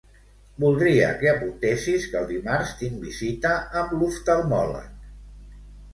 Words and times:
Voldria 0.61 1.09
que 1.19 1.29
apuntessis 1.33 2.07
que 2.13 2.19
el 2.21 2.27
dimarts 2.31 2.73
tinc 2.81 2.97
visita 3.07 3.55
amb 3.83 3.97
l'oftalmòleg. 4.01 4.93